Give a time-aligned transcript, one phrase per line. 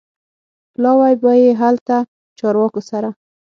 [0.73, 1.95] پلاوی به یې هلته
[2.39, 3.09] چارواکو سره